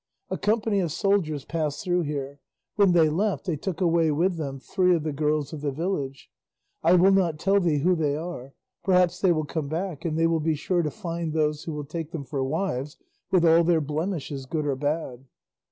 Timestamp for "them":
4.35-4.59, 12.13-12.23